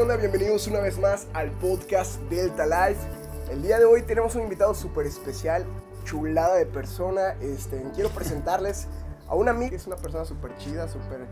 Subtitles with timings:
[0.00, 0.16] ¿Qué onda?
[0.16, 3.02] Bienvenidos una vez más al podcast Delta Life.
[3.50, 5.66] El día de hoy tenemos un invitado súper especial,
[6.04, 7.36] chulada de persona.
[7.42, 8.86] Este, quiero presentarles
[9.28, 11.26] a una amiga, es una persona súper chida, súper...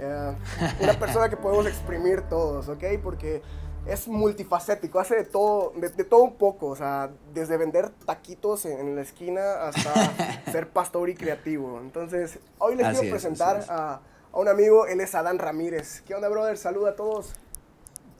[0.00, 0.34] eh,
[0.82, 2.84] una persona que podemos exprimir todos, ¿ok?
[3.02, 3.40] Porque
[3.86, 8.66] es multifacético, hace de todo, de, de todo un poco, o sea, desde vender taquitos
[8.66, 11.80] en, en la esquina hasta ser pastor y creativo.
[11.80, 13.70] Entonces, hoy les Así quiero es, presentar es.
[13.70, 16.02] a, a un amigo, él es Adán Ramírez.
[16.02, 16.58] ¿Qué onda, brother?
[16.58, 17.32] Saluda a todos.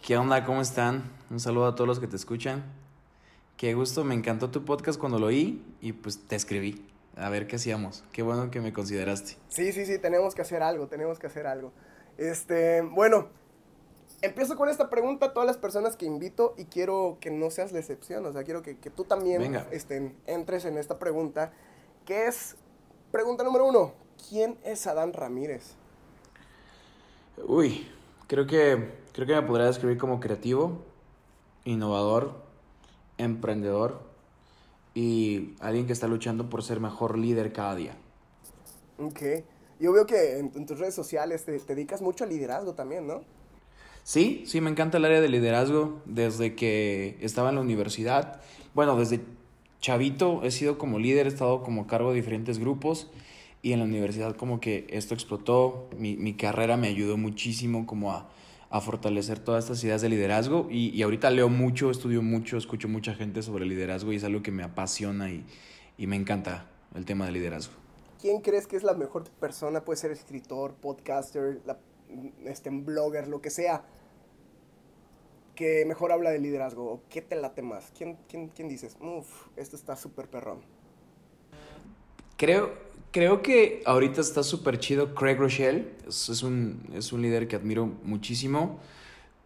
[0.03, 0.45] ¿Qué onda?
[0.45, 1.11] ¿Cómo están?
[1.31, 2.65] Un saludo a todos los que te escuchan.
[3.57, 6.87] Qué gusto, me encantó tu podcast cuando lo oí y pues te escribí.
[7.17, 8.03] A ver qué hacíamos.
[8.11, 9.37] Qué bueno que me consideraste.
[9.49, 11.73] Sí, sí, sí, tenemos que hacer algo, tenemos que hacer algo.
[12.17, 13.29] Este, bueno,
[14.23, 17.73] empiezo con esta pregunta a todas las personas que invito y quiero que no seas
[17.73, 19.67] la excepción, o sea, quiero que, que tú también Venga.
[19.70, 21.53] este, entres en esta pregunta,
[22.07, 22.57] que es,
[23.12, 23.92] pregunta número uno,
[24.29, 25.75] ¿quién es Adán Ramírez?
[27.47, 27.87] Uy,
[28.31, 30.84] creo que, creo que me podría describir como creativo,
[31.64, 32.41] innovador,
[33.19, 34.03] emprendedor
[34.95, 37.97] y alguien que está luchando por ser mejor líder cada día.
[39.01, 39.20] Ok,
[39.81, 43.08] yo veo que en, en tus redes sociales te, te dedicas mucho al liderazgo también,
[43.08, 43.23] ¿no?
[44.05, 48.41] Sí, sí, me encanta el área de liderazgo desde que estaba en la universidad.
[48.75, 49.23] Bueno, desde
[49.81, 53.08] chavito he sido como líder, he estado como a cargo de diferentes grupos
[53.62, 58.12] y en la universidad como que esto explotó, mi, mi carrera me ayudó muchísimo como
[58.12, 58.30] a,
[58.70, 62.89] a fortalecer todas estas ideas de liderazgo y, y ahorita leo mucho, estudio mucho, escucho
[62.89, 65.44] mucha gente sobre liderazgo y es algo que me apasiona y,
[65.98, 67.75] y me encanta el tema de liderazgo.
[68.20, 69.84] ¿Quién crees que es la mejor persona?
[69.84, 71.78] Puede ser escritor, podcaster, la-
[72.45, 73.84] este, blogger, lo que sea,
[75.55, 76.84] que mejor habla de liderazgo.
[76.92, 77.92] ¿O qué te late más?
[77.97, 78.97] ¿Quién, quién, quién dices?
[79.56, 80.61] Esto está súper perrón.
[82.36, 82.73] Creo,
[83.11, 85.93] creo que ahorita está súper chido Craig Rochelle.
[86.07, 88.81] Es, un, es un líder que admiro muchísimo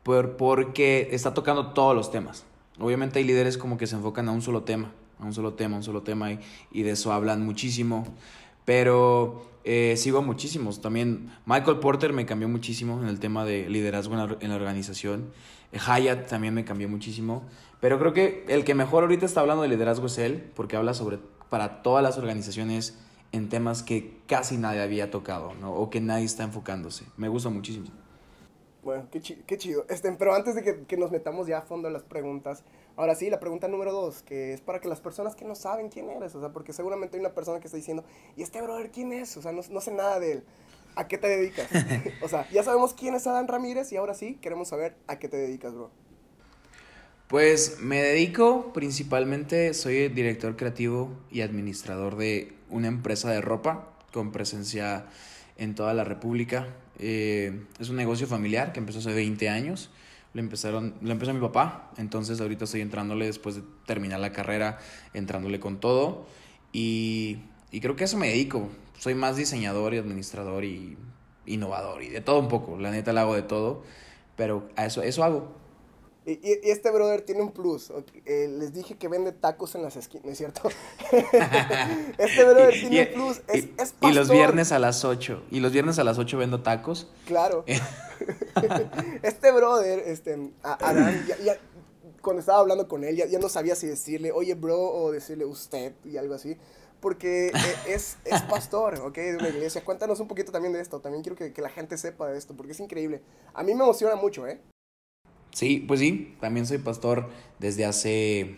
[0.03, 2.45] por, porque está tocando todos los temas.
[2.79, 5.77] Obviamente hay líderes como que se enfocan a un solo tema, a un solo tema,
[5.77, 6.41] a un solo tema y,
[6.73, 8.07] y de eso hablan muchísimo.
[8.65, 10.81] Pero eh, sigo a muchísimos.
[10.81, 15.33] También Michael Porter me cambió muchísimo en el tema de liderazgo en la, organización.
[15.73, 17.43] Hyatt también me cambió muchísimo.
[17.81, 20.95] Pero creo que el que mejor ahorita está hablando de liderazgo es él, porque habla
[20.95, 22.99] sobre para todas las organizaciones
[23.35, 25.75] en temas que casi nadie había tocado, ¿no?
[25.75, 27.07] O que nadie está enfocándose.
[27.17, 27.87] Me gusta muchísimo.
[28.83, 29.87] Bueno, qué, chi- qué chido.
[29.89, 32.65] Este, pero antes de que, que nos metamos ya a fondo en las preguntas,
[32.97, 35.89] ahora sí, la pregunta número dos, que es para que las personas que no saben
[35.89, 38.05] quién eres, o sea, porque seguramente hay una persona que está diciendo,
[38.37, 39.37] ¿y este brother quién es?
[39.39, 40.45] O sea, no, no sé nada de él.
[40.97, 41.71] ¿A qué te dedicas?
[42.21, 45.29] o sea, ya sabemos quién es Adán Ramírez y ahora sí, queremos saber a qué
[45.29, 45.91] te dedicas, bro.
[47.29, 54.31] Pues me dedico principalmente, soy director creativo y administrador de una empresa de ropa con
[54.31, 55.07] presencia
[55.57, 56.69] en toda la República.
[56.99, 59.91] Eh, es un negocio familiar que empezó hace 20 años.
[60.35, 64.79] Lo, empezaron, lo empezó mi papá, entonces ahorita estoy entrándole después de terminar la carrera,
[65.15, 66.27] entrándole con todo.
[66.73, 67.39] Y,
[67.71, 68.69] y creo que a eso me dedico.
[68.99, 70.99] Soy más diseñador y administrador y
[71.47, 72.79] innovador y de todo un poco.
[72.79, 73.83] La neta la hago de todo,
[74.37, 75.64] pero a eso, eso hago.
[76.27, 77.93] Y, y- y este brother tiene un plus.
[78.25, 80.63] eh, les dije que vende tacos en las esquinas, ¿no es cierto?
[82.19, 83.43] este brother tiene un plus.
[83.49, 84.37] Es, es y los pastor.
[84.37, 85.43] viernes a las 8.
[85.51, 87.11] Y los viernes a las 8 vendo tacos.
[87.27, 87.65] Claro.
[89.23, 91.59] este brother, este, Adán, ya, ya-
[92.23, 95.45] cuando estaba hablando con él, ya, ya no sabía si decirle, oye, bro, o decirle
[95.45, 96.57] usted y algo así.
[97.01, 97.53] Porque eh,
[97.89, 99.15] es, es pastor, ¿ok?
[99.15, 99.85] De una iglesia.
[99.85, 101.01] Cuéntanos un poquito también de esto.
[101.01, 103.21] También quiero que, que la gente sepa de esto, porque es increíble.
[103.53, 104.59] A mí me emociona mucho, ¿eh?
[105.55, 108.57] Sí, pues sí, también soy pastor desde hace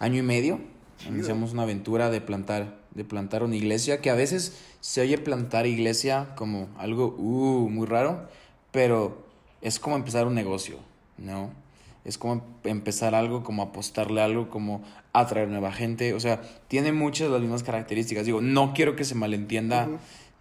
[0.00, 0.58] año y medio.
[0.98, 1.14] Chido.
[1.14, 5.66] Iniciamos una aventura de plantar, de plantar una iglesia, que a veces se oye plantar
[5.66, 8.28] iglesia como algo uh, muy raro,
[8.72, 9.24] pero
[9.62, 10.78] es como empezar un negocio,
[11.18, 11.50] ¿no?
[12.04, 14.82] Es como empezar algo, como apostarle algo, como
[15.12, 16.14] atraer nueva gente.
[16.14, 18.26] O sea, tiene muchas de las mismas características.
[18.26, 19.88] Digo, no quiero que se malentienda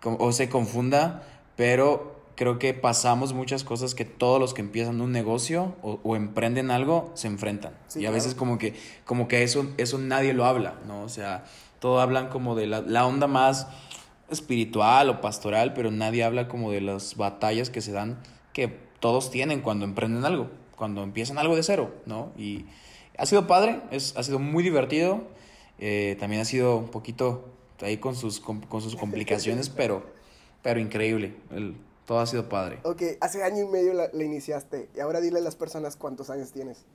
[0.04, 1.24] o se confunda,
[1.56, 6.16] pero creo que pasamos muchas cosas que todos los que empiezan un negocio o, o
[6.16, 7.74] emprenden algo se enfrentan.
[7.88, 8.16] Sí, y a claro.
[8.16, 11.04] veces como que, como que eso, eso nadie lo habla, ¿no?
[11.04, 11.46] O sea,
[11.80, 13.68] todos hablan como de la, la onda más
[14.30, 18.18] espiritual o pastoral, pero nadie habla como de las batallas que se dan
[18.54, 18.68] que
[19.00, 22.32] todos tienen cuando emprenden algo, cuando empiezan algo de cero, ¿no?
[22.38, 22.66] Y
[23.18, 25.24] ha sido padre, es, ha sido muy divertido,
[25.80, 27.50] eh, también ha sido un poquito
[27.82, 30.06] ahí con sus, con, con sus complicaciones, pero,
[30.62, 32.80] pero increíble, el, todo ha sido padre.
[32.84, 34.90] Ok, hace año y medio la, la iniciaste.
[34.96, 36.86] Y ahora dile a las personas cuántos años tienes.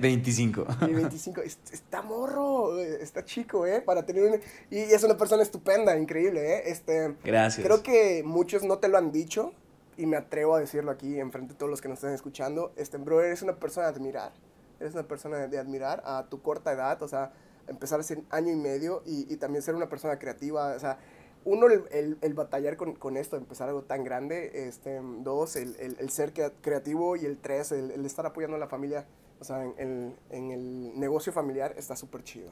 [0.00, 0.66] 25.
[0.88, 3.80] Y 25, es- está morro, está chico, ¿eh?
[3.80, 4.40] Para tener un...
[4.70, 6.62] Y es una persona estupenda, increíble, ¿eh?
[6.66, 7.64] Este, Gracias.
[7.66, 9.52] creo que muchos no te lo han dicho,
[9.96, 12.98] y me atrevo a decirlo aquí enfrente de todos los que nos están escuchando, este,
[12.98, 14.32] bro, eres una persona de admirar,
[14.78, 17.32] eres una persona de, de admirar a tu corta edad, o sea,
[17.68, 20.98] empezar hace año y medio y, y también ser una persona creativa, o sea,
[21.46, 25.76] uno, el, el, el batallar con, con, esto, empezar algo tan grande, este, dos, el,
[25.76, 29.06] el, el ser creativo y el tres, el, estar apoyando a la familia,
[29.40, 32.50] o sea, en, en el negocio familiar está súper chido.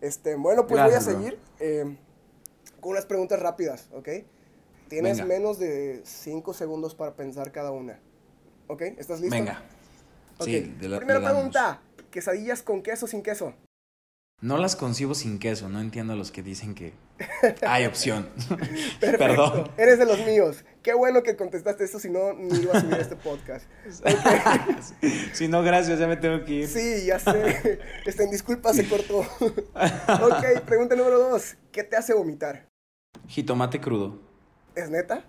[0.00, 1.96] Este, bueno, pues Gracias, voy a seguir eh,
[2.80, 4.08] con unas preguntas rápidas, ¿ok?
[4.88, 5.34] Tienes Venga.
[5.34, 7.98] menos de cinco segundos para pensar cada una.
[8.68, 8.82] ¿Ok?
[8.82, 9.36] ¿Estás listo?
[9.36, 9.62] Venga.
[10.38, 10.64] Okay.
[10.64, 11.80] Sí, de la, Primera pregunta,
[12.10, 13.54] ¿quesadillas con queso o sin queso?
[14.42, 16.92] No las concibo sin queso, no entiendo a los que dicen que
[17.66, 18.28] hay opción.
[19.00, 19.70] Perdón.
[19.78, 20.62] Eres de los míos.
[20.82, 23.66] Qué bueno que contestaste eso, si no, ni iba a subir este podcast.
[24.00, 24.76] Okay.
[25.32, 26.68] si no, gracias, ya me tengo que ir.
[26.68, 27.80] Sí, ya sé.
[28.04, 29.20] Este, en disculpa, se cortó.
[29.20, 31.56] ok, pregunta número dos.
[31.72, 32.68] ¿Qué te hace vomitar?
[33.28, 34.20] Jitomate crudo.
[34.74, 35.24] ¿Es neta?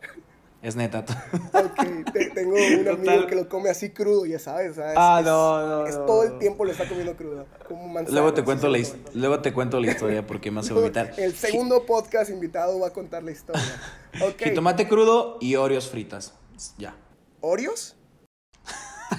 [0.61, 1.05] Es neta.
[1.53, 3.09] Ok, te, tengo un Total.
[3.09, 4.75] amigo que lo come así crudo, ya sabes.
[4.75, 4.95] ¿sabes?
[4.97, 5.87] Ah, no, no.
[5.87, 7.45] Es no, todo el tiempo lo está comiendo crudo.
[7.67, 8.79] Como manzana, luego, te cuento la
[9.13, 11.13] luego te cuento la historia porque me hace vomitar.
[11.17, 13.63] El segundo podcast invitado va a contar la historia.
[14.19, 14.49] Okay.
[14.49, 16.33] Jitomate crudo y Oreos fritas.
[16.79, 16.95] Ya.
[17.39, 17.95] ¿Oreos?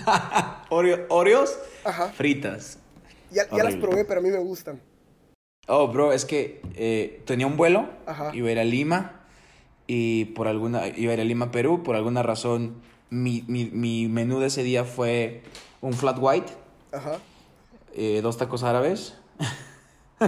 [0.71, 2.09] Oreo, Oreos Ajá.
[2.09, 2.79] fritas.
[3.31, 4.81] Ya, ya las probé, pero a mí me gustan.
[5.69, 8.35] Oh, bro, es que eh, tenía un vuelo, Ajá.
[8.35, 9.18] iba a ir a Lima
[9.89, 12.75] y por alguna, iba a ir a Lima, Perú, por alguna razón
[13.11, 15.43] mi, mi, mi menú de ese día fue
[15.81, 16.53] un flat white,
[16.93, 17.19] Ajá.
[17.95, 19.15] Eh, dos tacos árabes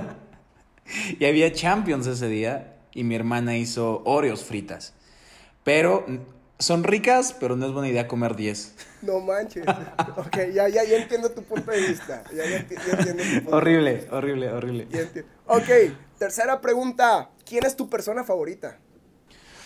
[1.18, 4.94] y había champions ese día y mi hermana hizo Oreos fritas,
[5.62, 6.04] pero
[6.58, 8.76] son ricas, pero no es buena idea comer 10.
[9.02, 9.64] No manches.
[10.16, 12.24] Ok, ya, ya, ya entiendo tu punto de vista.
[12.34, 14.16] Ya, ya, ya entiendo tu punto horrible, de vista.
[14.16, 14.88] horrible, horrible.
[15.46, 15.68] Ok,
[16.18, 17.30] tercera pregunta.
[17.46, 18.78] ¿Quién es tu persona favorita?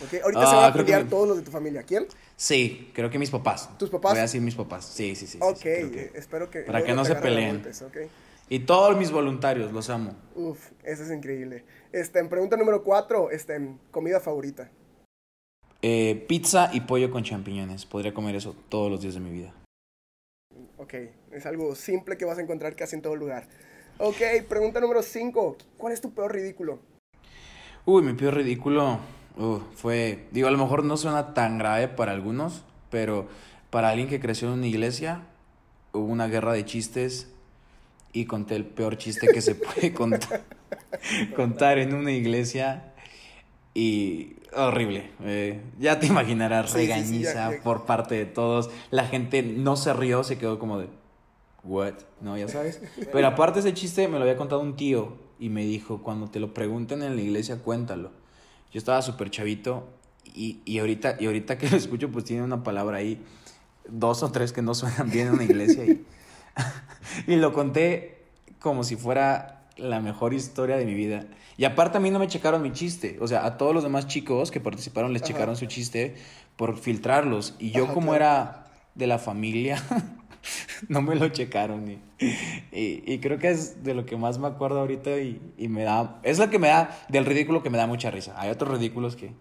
[0.07, 1.83] Okay, ahorita ah, se van a pelear todos los de tu familia.
[1.85, 2.07] ¿Quién?
[2.37, 3.71] Sí, creo que mis papás.
[3.79, 4.13] ¿Tus papás?
[4.13, 4.85] Voy a decir mis papás.
[4.87, 5.39] Sí, sí, sí.
[5.41, 6.61] Ok, sí, que, espero que.
[6.61, 7.57] Para que no se peleen.
[7.57, 8.09] Golpes, okay.
[8.49, 10.15] Y todos mis voluntarios, los amo.
[10.35, 11.65] Uf, eso es increíble.
[11.93, 14.71] Este, en pregunta número cuatro, este, comida favorita.
[15.81, 17.87] Eh, pizza y pollo con champiñones.
[17.87, 19.55] Podría comer eso todos los días de mi vida.
[20.79, 20.95] Ok,
[21.33, 23.47] es algo simple que vas a encontrar casi en todo lugar.
[23.99, 24.17] Ok,
[24.49, 25.57] pregunta número 5.
[25.79, 26.81] ¿Cuál es tu peor ridículo?
[27.87, 28.99] Uy, mi peor ridículo
[29.37, 33.29] uh, fue, digo, a lo mejor no suena tan grave para algunos, pero
[33.71, 35.23] para alguien que creció en una iglesia,
[35.93, 37.31] hubo una guerra de chistes
[38.13, 40.43] y conté el peor chiste que se puede contar,
[41.35, 42.93] contar en una iglesia
[43.75, 45.11] y horrible.
[45.25, 48.71] Eh, ya te imaginarás, Sí, sí, sí, regañiza ya- ya- por parte de todos.
[48.91, 50.89] La gente no se rió, se quedó como de,
[51.65, 51.95] ¿what?
[52.21, 52.81] No, ya sabes.
[53.13, 56.39] Pero aparte ese chiste me lo había contado un tío y me dijo, cuando te
[56.39, 58.13] lo pregunten en la iglesia, cuéntalo.
[58.75, 59.89] Yo estaba súper chavito
[60.35, 63.23] y, y, ahorita, y ahorita que lo escucho, pues tiene una palabra ahí,
[63.89, 65.85] dos o tres que no suenan bien en una iglesia.
[65.87, 66.05] Y,
[67.29, 68.25] y lo conté
[68.59, 71.25] como si fuera la mejor historia de mi vida.
[71.57, 73.17] Y aparte a mí no me checaron mi chiste.
[73.21, 75.33] O sea, a todos los demás chicos que participaron les Ajá.
[75.33, 76.17] checaron su chiste
[76.57, 77.55] por filtrarlos.
[77.61, 78.25] Y yo Ajá, como claro.
[78.25, 78.65] era
[78.97, 79.81] de la familia,
[80.89, 81.89] no me lo checaron.
[81.91, 82.03] Y,
[82.73, 85.85] y, y creo que es de lo que más me acuerdo ahorita y, y me
[85.85, 86.21] da...
[86.23, 88.35] Es lo que me da, del ridículo que me da mucha risa.
[88.39, 89.33] Hay otros ridículos que...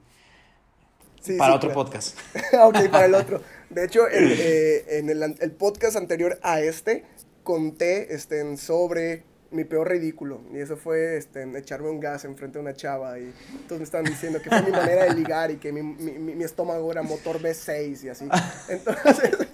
[1.22, 1.83] Sí, para sí, otro claro.
[1.86, 2.17] podcast.
[2.63, 3.41] ok, para el otro.
[3.69, 7.05] De hecho, en, eh, en el, podcast anterior a este,
[7.43, 10.41] conté este, sobre mi peor ridículo.
[10.53, 13.17] Y eso fue este, echarme un gas enfrente de una chava.
[13.19, 13.33] Y
[13.67, 16.36] todos me estaban diciendo que fue mi manera de ligar y que mi, mi, mi-
[16.36, 18.27] mi estómago era motor B6 y así.
[18.67, 19.48] Entonces,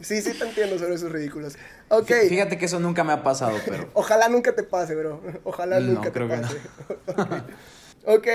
[0.00, 1.56] sí, sí te entiendo sobre esos ridículos.
[1.88, 2.10] Ok.
[2.28, 3.88] Fíjate que eso nunca me ha pasado, pero...
[3.94, 5.20] Ojalá nunca te pase, bro.
[5.44, 6.42] Ojalá No, nunca te creo que no.
[6.42, 6.60] pase.
[7.16, 7.42] ok.
[8.06, 8.26] Ok,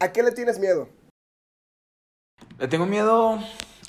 [0.00, 0.88] ¿a qué le tienes miedo?
[2.58, 3.38] Le tengo miedo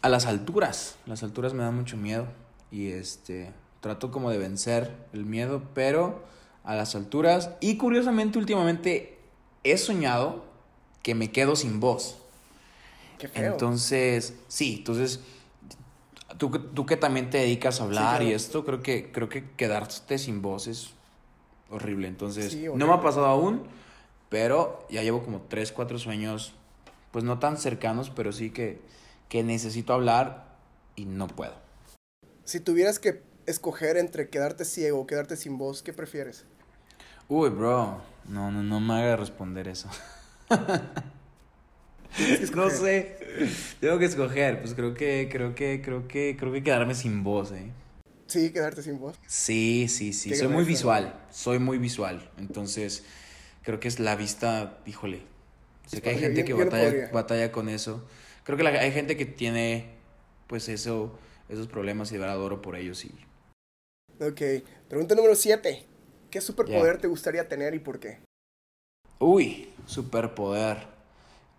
[0.02, 0.98] a las alturas.
[1.08, 2.28] Las alturas me dan mucho miedo.
[2.70, 3.52] Y este.
[3.80, 6.22] Trato como de vencer el miedo, pero
[6.64, 7.50] a las alturas.
[7.60, 9.18] Y curiosamente, últimamente
[9.64, 10.46] he soñado
[11.02, 12.20] que me quedo sin voz.
[13.18, 13.52] Qué feo.
[13.54, 15.22] Entonces, sí, entonces.
[16.42, 18.24] Tú, que- tú que también te dedicas a hablar claro.
[18.24, 20.90] y esto, creo que, creo que quedarte sin voz es
[21.70, 22.08] horrible.
[22.08, 23.04] Entonces, Sí, no me ha horrible.
[23.04, 23.62] pasado aún,
[24.28, 26.54] pero ya llevo como 3, 4 sueños,
[27.12, 28.82] pues no tan cercanos, pero sí que,
[29.30, 30.56] que necesito hablar
[30.96, 31.54] y no puedo.
[32.44, 36.46] Si tuvieras que escoger entre quedarte ciego o quedarte sin voz, ¿qué prefieres?
[37.30, 39.90] Uy, bro, no, no, no me haga responder eso.
[42.56, 43.18] No sé,
[43.80, 47.52] tengo que escoger, pues creo que, creo que, creo que, creo que quedarme sin voz,
[47.52, 47.72] eh.
[48.28, 49.18] Sí, quedarte sin voz.
[49.28, 50.34] Sí, sí, sí.
[50.36, 51.20] Soy muy visual.
[51.32, 52.30] Soy muy visual.
[52.38, 53.04] Entonces,
[53.64, 55.22] creo que es la vista, híjole.
[55.86, 58.06] Sé que hay gente que batalla, batalla con eso.
[58.44, 59.90] creo que la- hay gente que tiene,
[60.48, 61.18] pues, eso,
[61.50, 63.12] esos problemas y de verdad adoro por ellos y...
[64.20, 64.42] Ok,
[64.88, 65.86] pregunta número 7.
[66.30, 68.20] ¿Qué superpoder te gustaría tener y por qué?
[69.20, 70.88] Uy, superpoder.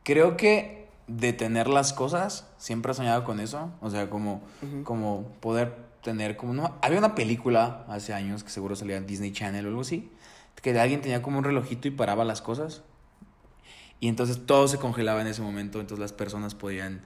[0.05, 3.71] Creo que detener las cosas, siempre he soñado con eso.
[3.81, 4.43] O sea, como,
[4.85, 6.55] como poder tener como...
[6.55, 10.11] No, había una película hace años que seguro salía en Disney Channel o algo así,
[10.61, 12.83] que alguien tenía como un relojito y paraba las cosas.
[14.01, 17.03] Y entonces todo se congelaba en ese momento, entonces las personas podían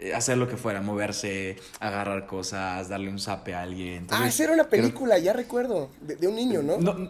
[0.00, 4.08] eh, hacer lo que fuera, moverse, agarrar cosas, darle un zape a alguien.
[4.10, 5.90] ah, esa era una creo- película, ya recuerdo.
[6.00, 6.78] De, de un niño, ¿no?
[6.78, 7.08] no,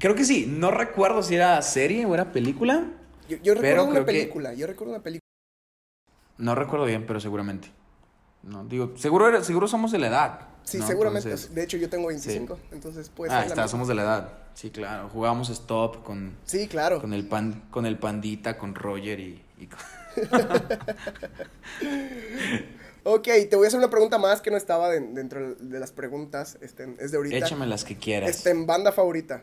[0.00, 2.86] creo que sí, no recuerdo si era serie o era película.
[3.28, 5.20] Yo, yo recuerdo una que- película, yo recuerdo una película.
[6.38, 7.68] No recuerdo bien, pero seguramente.
[8.42, 10.48] No, digo, seguro, era- seguro somos de la edad.
[10.64, 10.86] Sí, ¿no?
[10.86, 11.28] seguramente.
[11.28, 13.68] Entonces- de hecho, yo tengo 25, entonces puede ser ah, está, misma.
[13.68, 14.32] somos de la edad.
[14.54, 15.08] Sí, claro.
[15.10, 17.00] Jugábamos stop con, Sí, claro.
[17.00, 19.78] con el pan, con el pandita, con Roger y, y con-
[23.06, 25.92] Ok, te voy a hacer una pregunta más que no estaba de- dentro de las
[25.92, 26.56] preguntas.
[26.62, 27.36] Este, es de ahorita.
[27.36, 28.30] échame las que quieras.
[28.30, 29.42] Este, en banda favorita.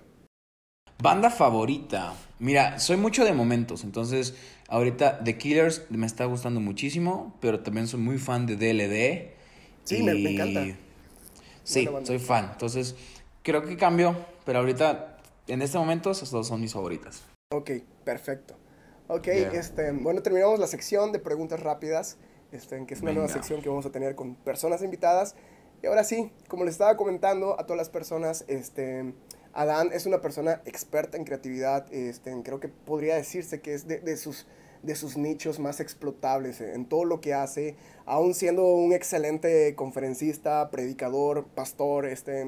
[1.01, 2.13] Banda favorita.
[2.37, 4.35] Mira, soy mucho de momentos, entonces
[4.67, 9.31] ahorita The Killers me está gustando muchísimo, pero también soy muy fan de DLD.
[9.83, 10.77] Sí, me- me encanta.
[11.63, 12.49] Sí, soy fan.
[12.51, 12.95] Entonces,
[13.41, 14.15] creo que cambio,
[14.45, 15.17] pero ahorita,
[15.47, 17.23] en este momento, esas dos son mis favoritas.
[17.51, 17.71] Ok,
[18.03, 18.55] perfecto.
[19.07, 19.51] Ok, Yeah.
[19.53, 22.17] este, bueno, terminamos la sección de preguntas rápidas,
[22.51, 25.35] este, que es una nueva sección que vamos a tener con personas invitadas.
[25.83, 29.13] Y ahora sí, como les estaba comentando a todas las personas, este,
[29.53, 33.99] Adán es una persona experta en creatividad, este, creo que podría decirse que es de,
[33.99, 34.45] de sus,
[34.83, 40.69] de sus nichos más explotables en todo lo que hace, aún siendo un excelente conferencista,
[40.71, 42.45] predicador, pastor, este,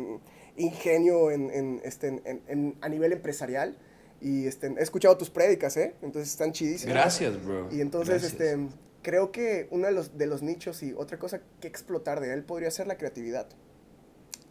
[0.58, 3.78] ingenio en, en, este, en- en- a nivel empresarial.
[4.22, 5.96] Y este, he escuchado tus prédicas, ¿eh?
[6.02, 6.94] Entonces están chidísimas.
[6.96, 7.68] Gracias, bro.
[7.74, 8.32] Y entonces, Gracias.
[8.32, 8.58] este,
[9.02, 12.44] creo que uno de los, de los nichos y otra cosa que explotar de él
[12.46, 13.48] podría ser la creatividad.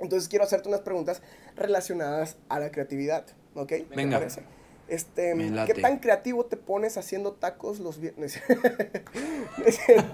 [0.03, 1.23] Entonces quiero hacerte unas preguntas
[1.57, 3.69] relacionadas a la creatividad, ¿ok?
[3.69, 4.19] ¿Te Venga.
[4.19, 4.43] parece?
[4.89, 5.35] Este,
[5.67, 8.41] ¿Qué tan creativo te pones haciendo tacos los viernes?
[9.89, 10.05] No.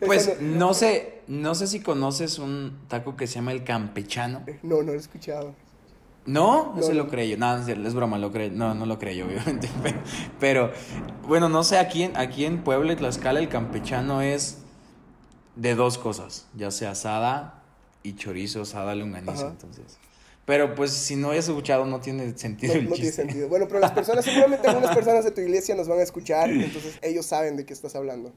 [0.06, 4.44] Pues no sé, no sé si conoces un taco que se llama el campechano.
[4.62, 5.54] no, no, no lo he escuchado.
[6.26, 6.74] ¿No?
[6.74, 6.94] No, no.
[6.94, 7.36] lo creí yo.
[7.36, 8.50] Nada, es broma, lo creí.
[8.50, 9.68] No, no lo creí yo, obviamente.
[9.82, 10.00] Pero,
[10.40, 10.72] pero,
[11.26, 14.62] bueno, no sé, aquí en, aquí en Puebla y Tlaxcala el campechano es
[15.56, 16.48] de dos cosas.
[16.54, 17.63] Ya sea asada
[18.04, 19.98] y chorizo, asada, longaniza, entonces.
[20.44, 23.22] Pero pues si no hayas escuchado no tiene sentido No, el no tiene chiste.
[23.22, 23.48] sentido.
[23.48, 26.98] Bueno, pero las personas, seguramente algunas personas de tu iglesia nos van a escuchar, entonces
[27.02, 28.30] ellos saben de qué estás hablando.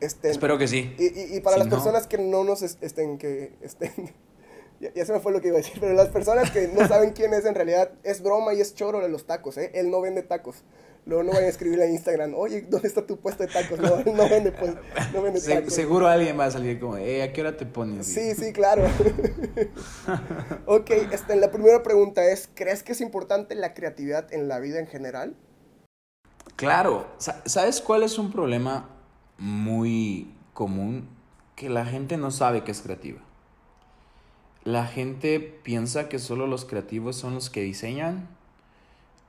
[0.00, 0.94] Este, Espero que sí.
[0.98, 3.90] Y, y- y para Si las no- personas que no nos es- estén, que estén,
[4.80, 6.86] ya, ya se me fue lo que iba a decir, pero las personas que no
[6.86, 9.72] saben quién es en realidad, es broma y es choro de los tacos, ¿eh?
[9.74, 10.62] Él no vende tacos.
[11.08, 13.78] Luego no vayan a escribirle en Instagram, oye, ¿dónde está tu puesto de tacos?
[13.80, 14.74] No, no vende, pues,
[15.14, 15.72] no vende Se- tacos.
[15.72, 18.06] seguro alguien va a salir como, eh, ¿a qué hora te pones?
[18.06, 18.84] Sí, sí, claro.
[20.66, 24.80] ok, este, la primera pregunta es, ¿crees que es importante la creatividad en la vida
[24.80, 25.34] en general?
[26.56, 28.90] Claro, Sa- ¿sabes cuál es un problema
[29.38, 31.08] muy común?
[31.56, 33.20] Que la gente no sabe que es creativa.
[34.64, 38.28] La gente piensa que solo los creativos son los que diseñan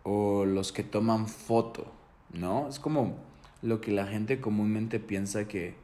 [0.03, 1.91] o los que toman foto,
[2.34, 2.68] ¿no?
[2.68, 3.18] Es como
[3.62, 5.75] lo que la gente comúnmente piensa que,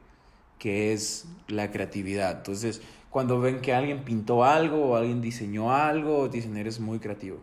[0.58, 2.38] que es la creatividad.
[2.38, 2.80] Entonces,
[3.10, 7.38] cuando ven que alguien pintó algo o alguien diseñó algo, dicen, eres muy creativo.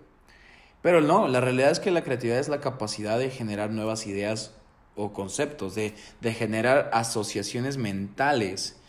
[0.82, 4.53] Pero no, la realidad es que la creatividad es la capacidad de generar nuevas ideas
[4.96, 8.80] o conceptos, de, de generar asociaciones mentales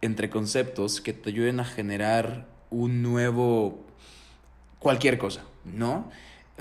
[0.00, 3.80] entre conceptos que te ayuden a generar un nuevo
[4.78, 6.10] cualquier cosa, ¿no?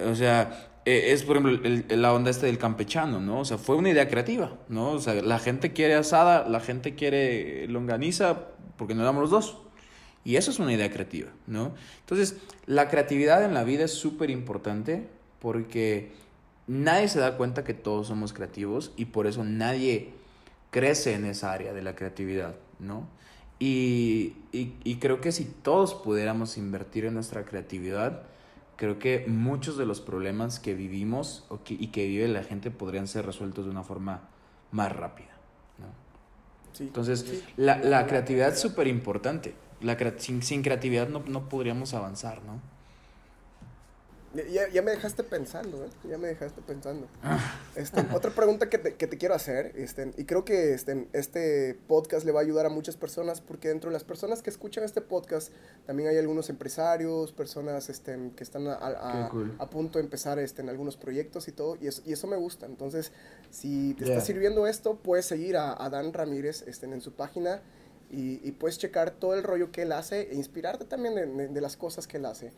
[0.06, 1.60] O sea, eh, es por ejemplo
[1.96, 3.40] la onda este del campechano, ¿no?
[3.42, 4.92] O sea, fue una idea creativa, ¿no?
[4.92, 9.58] O sea, la gente quiere asada, la gente quiere longaniza, porque no damos los dos.
[10.24, 11.74] Y eso es una idea creativa, ¿no?
[12.02, 15.08] Entonces, la creatividad en la vida es súper importante
[15.40, 16.12] porque
[16.68, 20.14] nadie se da cuenta que todos somos creativos y por eso nadie
[20.72, 23.08] crece en esa área de la creatividad, ¿no?
[23.60, 28.24] Y, y- y creo que si todos pudiéramos invertir en nuestra creatividad,
[28.78, 32.72] creo que muchos de los problemas que vivimos o que- y que vive la gente
[32.72, 34.22] podrían ser resueltos de una forma
[34.72, 35.32] más rápida,
[35.80, 35.88] ¿no?
[36.74, 36.84] Sí.
[36.86, 37.44] Entonces, Sí.
[37.58, 39.54] la, la creatividad es súper importante.
[40.18, 42.62] Sin, sin creatividad no, no podríamos avanzar, ¿no?
[44.46, 45.90] Ya, ya me dejaste pensando, ¿eh?
[46.10, 47.08] Ya me dejaste pensando.
[47.24, 47.60] Ah.
[47.76, 51.78] Este, otra pregunta que te, que te quiero hacer, este, y creo que este, este
[51.88, 54.84] podcast le va a ayudar a muchas personas, porque dentro de las personas que escuchan
[54.84, 55.52] este podcast,
[55.86, 59.56] también hay algunos empresarios, personas este, que están a, a, Qué cool.
[59.60, 62.36] a punto de empezar este, en algunos proyectos y todo, y eso, y eso me
[62.38, 62.66] gusta.
[62.66, 63.12] Entonces,
[63.52, 64.14] si te Yeah.
[64.16, 67.62] está sirviendo esto, puedes seguir a, a Dan Ramírez este, en su página
[68.10, 71.48] y, y puedes checar todo el rollo que él hace e inspirarte también de, de-
[71.50, 72.52] de las cosas que él hace.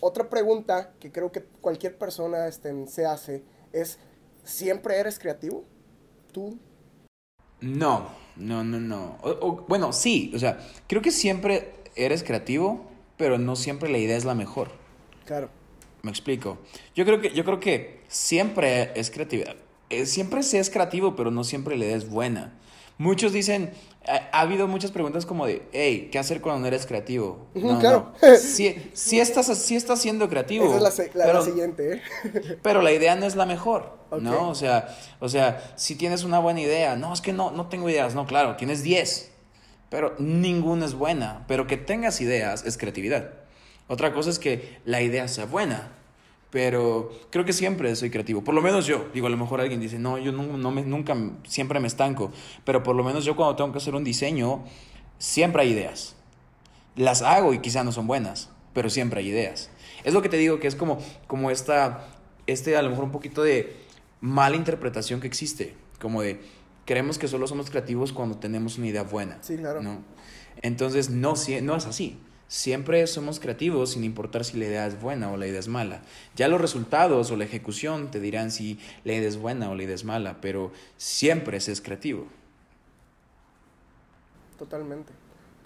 [0.00, 3.98] Otra pregunta que creo que cualquier persona este, se hace es,
[4.44, 5.64] ¿siempre eres creativo?
[6.32, 6.58] ¿Tú?
[7.60, 9.18] No, no, no, no.
[9.22, 12.86] O- o- bueno, sí, o sea, creo que siempre eres creativo,
[13.16, 14.70] pero no siempre la idea es la mejor.
[15.24, 15.50] Claro.
[16.02, 16.58] Me explico.
[16.94, 19.56] Yo creo que, yo creo que siempre es creatividad.
[19.90, 22.56] Eh, siempre se es creativo, pero no siempre la idea es buena.
[22.98, 23.70] Muchos dicen,
[24.06, 27.46] ha, ha habido muchas preguntas como de, hey, ¿qué hacer cuando no eres creativo?
[27.54, 28.12] No, claro.
[28.20, 28.36] no.
[28.36, 30.66] Sí, sí estás, sí estás siendo creativo.
[30.66, 32.58] Esa es la, se- la- la pero- siguiente, ¿eh?
[32.62, 33.96] pero la idea no es la mejor.
[34.20, 34.48] ¿no?
[34.48, 37.90] O sea, o sea, si tienes una buena idea, no, es que no, no tengo
[37.90, 39.30] ideas, no, claro, tienes 10,
[39.90, 43.32] pero ninguna es buena, pero que tengas ideas es creatividad.
[43.86, 45.92] Otra cosa es que la idea sea buena,
[46.50, 49.80] pero creo que siempre soy creativo, por lo menos yo, digo, a lo mejor alguien
[49.80, 52.32] dice, no, yo no, no me, nunca, siempre me estanco,
[52.64, 54.64] pero por lo menos yo cuando tengo que hacer un diseño,
[55.18, 56.16] siempre hay ideas
[56.98, 59.70] las hago y quizá no son buenas, pero siempre hay ideas.
[60.04, 62.06] Es lo que te digo que es como, como esta,
[62.46, 63.76] este a lo mejor un poquito de
[64.20, 66.40] mala interpretación que existe, como de
[66.84, 69.38] creemos que solo somos creativos cuando tenemos una idea buena.
[69.42, 69.80] Sí, claro.
[69.80, 70.02] ¿no?
[70.60, 72.18] Entonces no, no es así.
[72.48, 76.00] Siempre somos creativos sin importar si la idea es buena o la idea es mala.
[76.34, 79.82] Ya los resultados o la ejecución te dirán si la idea es buena o la
[79.82, 82.26] idea es mala, pero siempre se es creativo.
[84.58, 85.12] Totalmente.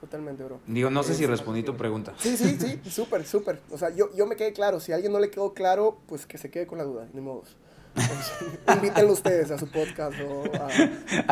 [0.00, 0.58] Totalmente, bro.
[0.66, 2.12] Digo, no sé si Es- respondí tu pregunta.
[2.18, 3.60] Sí, sí, sí, súper, súper.
[3.70, 4.80] O sea, yo, yo me quedé claro.
[4.80, 7.20] Si a alguien no le quedó claro, pues que se quede con la duda, ni
[7.20, 7.44] modo.
[8.74, 10.68] Invítenlo ustedes a su podcast o a...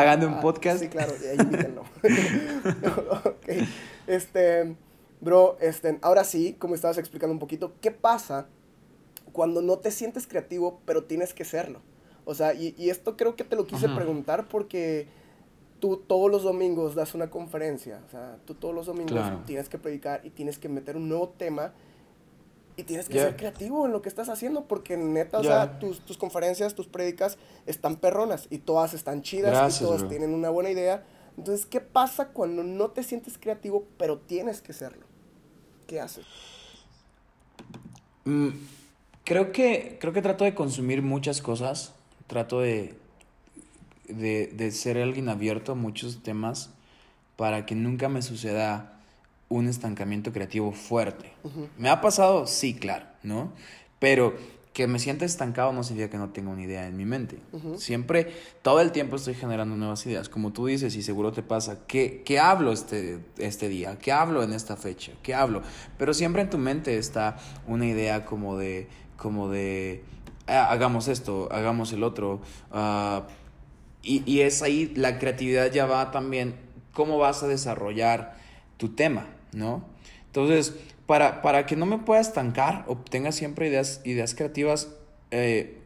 [0.00, 0.80] Hagan un podcast.
[0.80, 1.82] Sí, claro, y ahí invítenlo.
[3.24, 3.48] ok.
[4.06, 4.76] Este,
[5.20, 8.46] bro, este, ahora sí, como estabas explicando un poquito, ¿qué pasa
[9.32, 11.80] cuando no te sientes creativo, pero tienes que serlo?
[12.24, 13.94] O sea, y, y esto creo que te lo quise Ajá.
[13.96, 15.06] preguntar porque
[15.80, 18.02] tú todos los domingos das una conferencia.
[18.06, 19.42] O sea, tú todos los domingos Claro.
[19.46, 21.72] tienes que predicar y tienes que meter un nuevo tema.
[22.76, 26.00] Y tienes que ser creativo en lo que estás haciendo, porque neta, o sea, tus,
[26.00, 30.08] tus conferencias, tus prédicas están perronas y todas están chidas y todas bro.
[30.08, 31.04] tienen una buena idea.
[31.36, 35.04] Entonces, ¿qué pasa cuando no te sientes creativo, pero tienes que serlo?
[35.90, 36.24] ¿Qué haces?
[38.24, 38.50] Mm,
[39.24, 41.94] creo que, creo que trato de consumir muchas cosas.
[42.28, 42.94] Trato de,
[44.08, 46.70] de, de ser alguien abierto a muchos temas
[47.34, 49.00] para que nunca me suceda
[49.48, 51.32] un estancamiento creativo fuerte.
[51.76, 52.46] ¿Me ha pasado?
[52.46, 53.52] Sí, claro, ¿no?
[53.98, 54.36] Pero
[54.72, 57.38] que me sienta estancado no significa que no tenga una idea en mi mente.
[57.76, 60.28] Siempre, todo el tiempo estoy generando nuevas ideas.
[60.28, 63.98] Como tú dices, y seguro te pasa, ¿qué, qué hablo este, este día?
[63.98, 65.12] ¿Qué hablo en esta fecha?
[65.22, 65.62] ¿Qué hablo?
[65.98, 70.04] Pero siempre en tu mente está una idea como de, como de,
[70.46, 72.40] "Ah, hagamos esto, hagamos el otro.
[72.70, 73.26] ah,
[74.02, 76.54] y, y es ahí, la creatividad ya va también,
[76.94, 78.36] cómo vas a desarrollar
[78.78, 79.84] tu tema, ¿no?
[80.26, 80.74] Entonces,
[81.10, 84.90] para, para que no me pueda estancar o tenga siempre ideas, ideas creativas,
[85.32, 85.80] eh,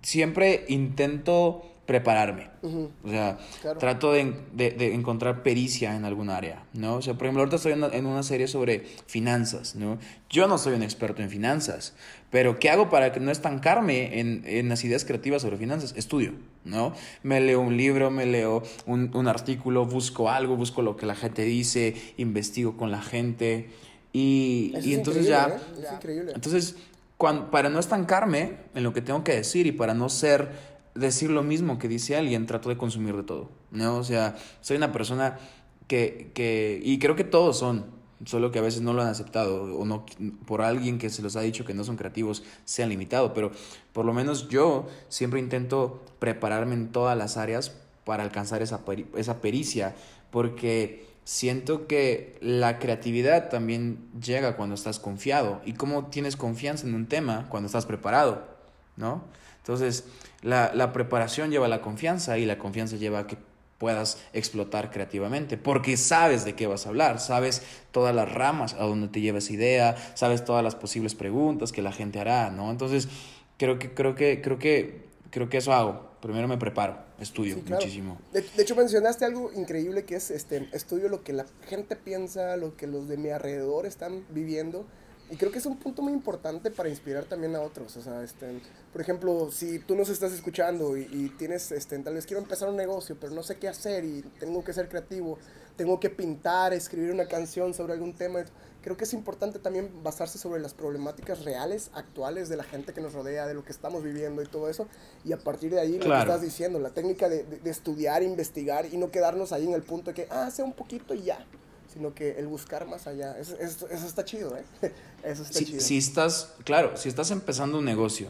[0.00, 2.48] siempre intento prepararme.
[2.62, 3.78] Ujú, O sea, Claro.
[3.78, 6.94] trato de, de- de encontrar pericia en algún área, ¿no?
[6.96, 9.98] O sea, por ejemplo, ahorita estoy en una, en una serie sobre finanzas, ¿no?
[10.30, 11.94] Yo no soy un experto en finanzas,
[12.30, 15.92] pero ¿qué hago para que no estancarme en, en las ideas creativas sobre finanzas?
[15.96, 16.32] Estudio,
[16.64, 16.94] ¿no?
[17.22, 21.16] Me leo un libro, me leo un, un artículo, busco algo, busco lo que la
[21.16, 23.68] gente dice, investigo con la gente
[24.12, 25.48] y, y es entonces ya...
[25.48, 25.82] ¿eh?
[25.86, 26.32] Es increíble.
[26.34, 26.76] Entonces,
[27.18, 30.50] cuan- para no estancarme en lo que tengo que decir y para no ser
[30.94, 33.96] decir lo mismo que dice alguien, trato de consumir de todo, ¿no?
[33.98, 35.38] O sea, soy una persona
[35.86, 37.86] que, que y creo que todos son,
[38.24, 40.04] solo que a veces no lo han aceptado o no
[40.46, 43.50] por alguien que se los ha dicho que no son creativos se han limitado, pero
[43.92, 47.72] por lo menos yo siempre intento prepararme en todas las áreas
[48.04, 49.94] para alcanzar esa, peri- esa pericia,
[50.30, 55.60] porque siento que la creatividad también llega cuando estás confiado.
[55.64, 58.48] ¿Y cómo tienes confianza en un tema cuando estás preparado?
[58.96, 59.24] ¿No?
[59.58, 60.04] Entonces,
[60.42, 63.36] la, la preparación lleva a la confianza y la confianza lleva a que
[63.80, 68.84] puedas explotar creativamente, porque sabes de qué vas a hablar, sabes todas las ramas a
[68.84, 72.70] donde te lleva esa idea, sabes todas las posibles preguntas que la gente hará, ¿no?
[72.70, 73.08] Entonces,
[73.56, 76.09] creo que, creo que, creo que, creo que eso hago.
[76.20, 77.82] Primero me preparo, estudio Sí, claro.
[77.82, 78.18] muchísimo.
[78.32, 82.56] De, de hecho, mencionaste algo increíble que es, este, estudio lo que la gente piensa,
[82.56, 84.84] lo que los de mi alrededor están viviendo.
[85.30, 87.96] Y creo que es un punto muy importante para inspirar también a otros.
[87.96, 88.60] O sea, este,
[88.92, 92.68] por ejemplo, si tú nos estás escuchando y, y tienes, este, tal vez quiero empezar
[92.68, 95.38] un negocio, pero no sé qué hacer y tengo que ser creativo,
[95.76, 98.40] tengo que pintar, escribir una canción sobre algún tema.
[98.82, 103.00] Creo que es importante también basarse sobre las problemáticas reales, actuales de la gente que
[103.00, 104.88] nos rodea, de lo que estamos viviendo y todo eso.
[105.24, 108.22] Y a partir de ahí, lo que estás diciendo, la técnica de, de, de estudiar,
[108.22, 111.22] investigar y no quedarnos ahí en el punto de que, ah, sé un poquito y
[111.22, 111.44] ya
[111.92, 113.36] sino que el buscar más allá.
[113.38, 114.64] Eso, eso, eso está chido, ¿eh?
[115.24, 115.80] Eso está si, chido.
[115.80, 118.28] Si estás, claro, si estás empezando un negocio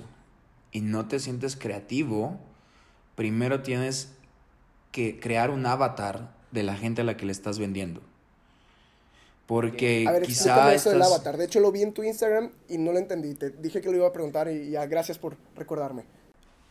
[0.72, 2.38] y no te sientes creativo,
[3.14, 4.08] primero tienes
[4.90, 8.00] que crear un avatar de la gente a la que le estás vendiendo.
[9.50, 11.36] Porque a ver, quizá eso del avatar.
[11.36, 13.34] De hecho, lo vi en tu Instagram y no lo entendí.
[13.34, 16.04] Te dije que lo iba a preguntar y ya, gracias por recordarme.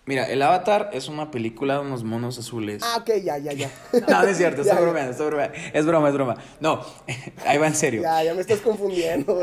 [0.06, 2.82] Mira, el Avatar es una película de unos monos azules.
[2.86, 3.70] Ah, ok, ya, ya, ya.
[4.08, 5.58] no, no es cierto, está bromeando, está bromeando.
[5.74, 6.38] Es broma, es broma.
[6.62, 6.80] No,
[7.46, 8.02] ahí va en serio.
[8.02, 9.42] Ya, ya me estás confundiendo.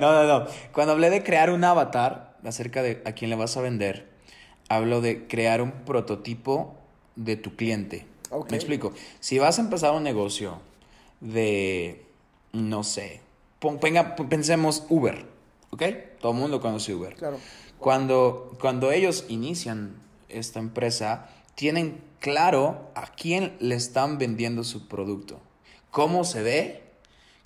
[0.00, 0.46] no, no, no.
[0.72, 4.08] Cuando hablé de crear un avatar acerca de a quién le vas a vender,
[4.68, 6.74] hablo de crear un prototipo
[7.14, 8.08] de tu cliente.
[8.28, 8.50] Okay.
[8.50, 8.92] Me explico.
[9.20, 10.58] Si vas a empezar un negocio
[11.20, 12.09] de,
[12.52, 13.20] no sé,
[14.28, 15.26] pensemos Uber,
[15.70, 15.82] ¿ok?
[16.20, 17.14] Todo el mundo conoce Uber.
[17.14, 17.38] Claro.
[17.78, 19.96] Cuando, cuando ellos inician
[20.28, 25.40] esta empresa, tienen claro a quién le están vendiendo su producto,
[25.90, 26.82] cómo se ve,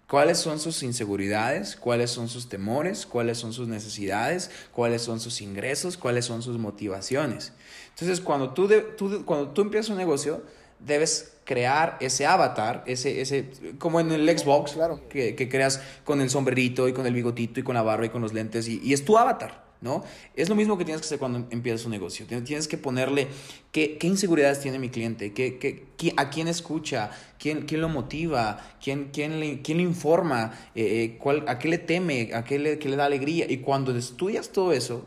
[0.09, 5.41] cuáles son sus inseguridades, cuáles son sus temores, cuáles son sus necesidades, cuáles son sus
[5.41, 7.53] ingresos, cuáles son sus motivaciones.
[7.91, 10.43] Entonces, cuando tú, de, tú, cuando tú empiezas un negocio,
[10.87, 15.09] debes crear ese avatar, ese, ese, como en el Xbox, claro.
[15.09, 18.09] que, que, creas con el sombrerito y con el bigotito y con la barba y
[18.09, 19.65] con los lentes, y, y es tu avatar.
[19.85, 20.03] ¿no?
[20.35, 22.25] Es lo mismo que tienes que hacer cuando empiezas un negocio.
[22.27, 23.29] Tienes que ponerle
[23.71, 28.77] qué, qué inseguridades tiene mi cliente, qué, qué, a quién escucha, quién, quién lo motiva,
[28.83, 32.79] quién, quién, le, quién le informa, eh, cuál, a qué le teme, a qué le,
[32.79, 33.45] qué le da alegría.
[33.47, 35.07] Y cuando estudias todo eso,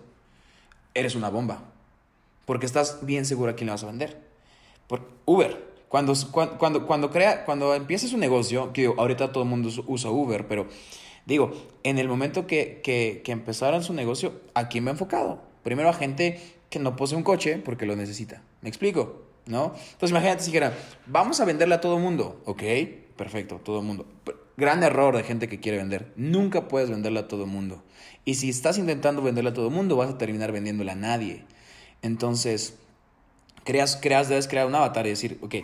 [0.93, 1.63] eres una bomba.
[2.45, 4.26] Porque estás bien seguro a quién le vas a vender.
[4.87, 5.67] Por Uber.
[5.87, 6.13] Cuando,
[6.59, 10.67] cuando, cuando, crea, cuando empiezas un negocio, que ahorita todo el mundo usa Uber, pero
[11.27, 11.51] Digo,
[11.83, 15.41] en el momento que, que, que empezaron su negocio, ¿a quién va enfocado?
[15.61, 18.41] Primero a gente que no posee un coche porque lo necesita.
[18.61, 19.23] ¿Me explico?
[19.45, 19.73] ¿No?
[19.75, 20.73] Entonces imagínate si dijera,
[21.05, 22.41] vamos a venderle a todo mundo.
[22.45, 22.63] Ok,
[23.17, 24.05] perfecto, todo mundo.
[24.55, 26.13] Gran error de gente que quiere vender.
[26.15, 27.83] Nunca puedes venderle a todo mundo.
[28.23, 31.43] Y si estás intentando venderle a todo mundo, vas a terminar vendiéndole a nadie.
[32.01, 32.79] Entonces,
[33.67, 35.55] creas, creas, debes crear un avatar y decir, ok,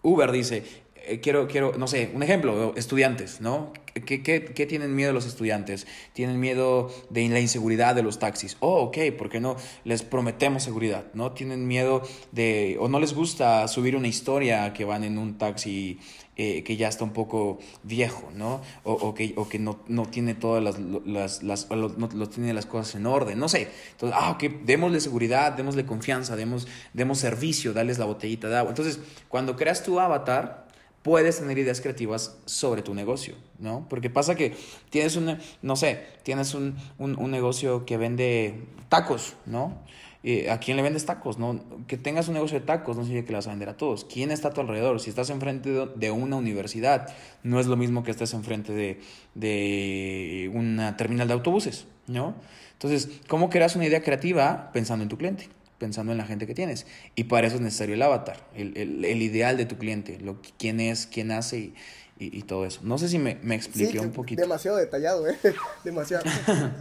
[0.00, 0.64] Uber dice,
[1.04, 3.74] eh, quiero, quiero, no sé, un ejemplo, estudiantes, ¿no?
[3.92, 5.86] ¿Qué, qué, qué tienen miedo los estudiantes?
[6.14, 8.56] Tienen miedo de la inseguridad de los taxis.
[8.60, 11.04] Oh, ok, ¿por qué no les prometemos seguridad?
[11.12, 11.32] ¿No?
[11.32, 16.00] Tienen miedo de, o no les gusta subir una historia que van en un taxi
[16.36, 18.62] eh, que ya está un poco viejo, ¿no?
[18.84, 22.64] O, o que, o que no, no, tiene todas las, las, las no, tiene las
[22.64, 23.68] cosas en orden, no sé.
[23.90, 28.70] Entonces, ah, ok, démosle seguridad, démosle confianza, demos, demos servicio, dales la botellita de agua.
[28.70, 30.68] Entonces, cuando creas tu avatar,
[31.02, 33.86] puedes tener ideas creativas sobre tu negocio, ¿no?
[33.90, 34.56] Porque pasa que
[34.88, 38.54] tienes un, no sé, tienes un, un, un negocio que vende
[38.88, 39.82] tacos, ¿no?
[40.24, 41.38] Eh, ¿A quién le vendes tacos?
[41.38, 41.60] ¿no?
[41.86, 44.04] Que tengas un negocio de tacos no significa que le vas a vender a todos.
[44.04, 45.00] ¿Quién está a tu alrededor?
[45.00, 49.00] Si estás enfrente de, una universidad, no es lo mismo que estés enfrente de,
[49.34, 52.34] de una terminal de autobuses, ¿no?
[52.74, 55.48] Entonces, ¿cómo creas una idea creativa pensando en tu cliente?
[55.78, 56.86] pensando en la gente que tienes.
[57.16, 60.40] Y para eso es necesario el avatar, el, el, el ideal de tu cliente, lo,
[60.56, 61.74] quién es, quién hace y,
[62.20, 62.82] y, y todo eso.
[62.84, 64.40] No sé si me, me expliqué sí, un poquito.
[64.40, 65.36] Demasiado detallado, ¿eh?
[65.84, 66.22] demasiado.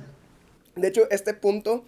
[0.75, 1.83] De hecho, este punto,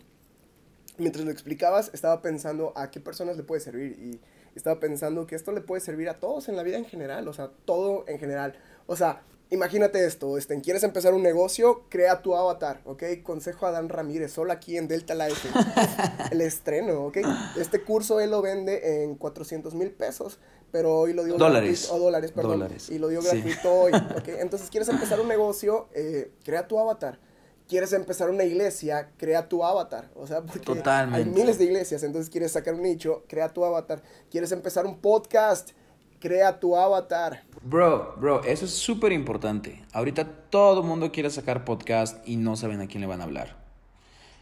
[0.97, 4.19] mientras lo explicabas, estaba pensando a qué personas le puede servir y
[4.55, 7.33] estaba pensando que esto le puede servir a todos en la vida en general, o
[7.33, 8.55] sea, todo en general.
[8.85, 13.03] O sea, imagínate esto, este, quieres empezar un negocio, crea tu avatar, ¿ok?
[13.23, 15.47] Consejo a Dan Ramírez, solo aquí en Delta Life,
[16.31, 17.17] el estreno, ¿ok?
[17.57, 20.39] Este curso él lo vende en 400 mil pesos,
[20.71, 21.89] pero hoy lo dio dólares.
[21.91, 22.89] o dólares, perdón, dólares.
[22.89, 23.67] y lo dio gratuito sí.
[23.67, 24.27] hoy, ¿ok?
[24.39, 27.19] Entonces, quieres empezar un negocio, eh, crea tu avatar.
[27.67, 30.09] Quieres empezar una iglesia, crea tu avatar.
[30.15, 31.29] O sea, porque Totalmente.
[31.29, 34.03] hay miles de iglesias, entonces quieres sacar un nicho, crea tu avatar.
[34.29, 35.71] Quieres empezar un podcast,
[36.19, 37.43] crea tu avatar.
[37.61, 39.83] Bro, bro, eso es súper importante.
[39.91, 43.25] Ahorita todo el mundo quiere sacar podcast y no saben a quién le van a
[43.25, 43.57] hablar.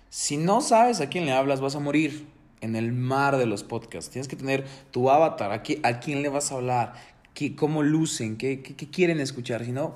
[0.09, 2.27] Si no sabes a quién le hablas, vas a morir
[2.61, 4.11] en el mar de los podcasts.
[4.11, 6.93] Tienes que tener tu avatar, a, qué, a quién le vas a hablar,
[7.33, 9.65] qué, cómo lucen, qué, qué, qué quieren escuchar.
[9.65, 9.93] Si no,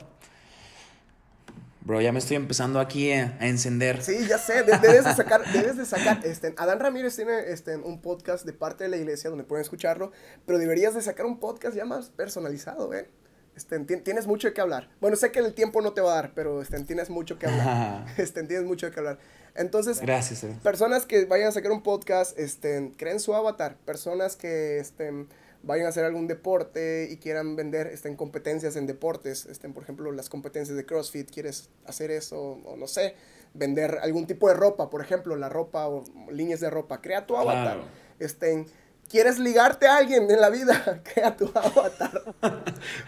[1.86, 4.02] Bro, ya me estoy empezando aquí a, a, encender.
[4.02, 8.02] Sí, ya sé, debes de sacar, debes de sacar, este, Adán Ramírez tiene este, un
[8.02, 10.12] podcast de parte de la iglesia donde pueden escucharlo,
[10.48, 13.08] pero deberías de sacar un podcast ya más personalizado, ¿eh?
[13.56, 14.90] Este, tienes mucho que hablar.
[15.00, 17.46] Bueno, sé que el tiempo no te va a dar, pero este, tienes mucho que
[17.46, 18.06] hablar.
[18.18, 19.20] este, tienes mucho que hablar.
[19.54, 20.58] Entonces, Gracias, eh.
[20.64, 23.78] personas que vayan a sacar un podcast, este, creen su avatar.
[23.86, 25.28] Personas que este,
[25.66, 29.46] vayan a hacer algún deporte y quieran vender estén competencias en deportes.
[29.46, 33.16] Estén, por ejemplo, las competencias de CrossFit, quieres hacer eso, o no sé,
[33.54, 37.02] vender algún tipo de ropa, por ejemplo, la ropa o líneas de ropa.
[37.02, 37.82] Crea tu avatar.
[38.20, 38.68] Estén
[39.10, 42.22] quieres ligarte a alguien en la vida, crea tu avatar.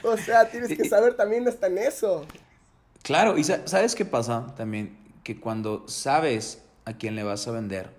[0.04, 2.26] o sea, tienes que saber también hasta en eso.
[3.04, 4.98] Claro, y ¿sabes qué pasa también?
[5.24, 7.92] Que cuando sabes a quién le vas a vender,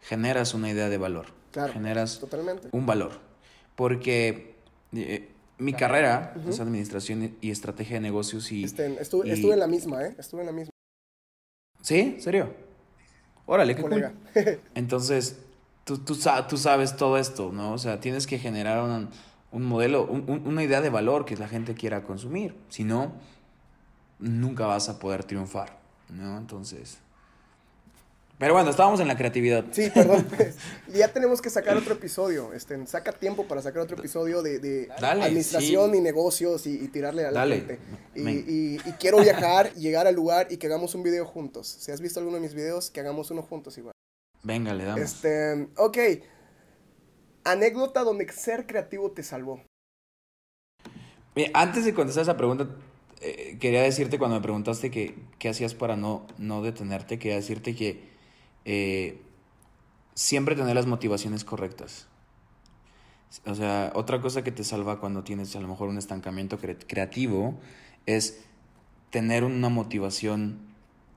[0.00, 1.26] generas una idea de valor.
[1.52, 2.68] Claro, generas totalmente.
[2.72, 3.27] un valor.
[3.78, 4.56] Porque
[4.92, 8.64] eh, mi carrera es administración y estrategia de negocios y...
[8.64, 10.16] Este, estuve, estuve, en la misma, ¿eh?
[10.18, 10.72] Estuve en la misma.
[11.80, 12.16] ¿Sí?
[12.18, 12.52] ¿Serio?
[13.46, 14.10] Órale, qué cool.
[14.74, 15.38] Entonces,
[15.84, 17.72] tú, tú, tú, sabes todo esto, ¿no?
[17.72, 19.10] O sea, tienes que generar un,
[19.52, 22.56] un modelo, un, una idea de valor que la gente quiera consumir.
[22.70, 23.12] Si no,
[24.18, 26.36] nunca vas a poder triunfar, ¿no?
[26.36, 26.98] Entonces...
[28.38, 29.64] Pero bueno, estábamos en la creatividad.
[29.72, 30.26] Sí, perdón.
[30.36, 30.56] Pues,
[30.94, 32.52] ya tenemos que sacar otro episodio.
[32.52, 37.32] Este, saca tiempo para sacar otro episodio de, de administración y negocios y, tirarle a
[37.32, 37.80] la gente.
[38.14, 41.66] Y, y, y, quiero viajar, llegar al lugar y que hagamos un video juntos.
[41.66, 43.92] Si has visto alguno de mis videos, que hagamos uno juntos igual.
[44.44, 45.00] Venga, le damos.
[45.00, 45.98] Este, ok.
[47.44, 49.62] Anécdota donde ser creativo te salvó.
[51.54, 52.68] antes de contestar esa pregunta,
[53.20, 57.74] eh, quería decirte cuando me preguntaste que, qué hacías para no, no detenerte, quería decirte
[57.74, 58.07] que
[58.70, 59.22] eh,
[60.12, 62.06] siempre tener las motivaciones correctas.
[63.46, 67.58] O sea, otra cosa que te salva cuando tienes a lo mejor un estancamiento creativo
[68.04, 68.40] es
[69.08, 70.58] tener una motivación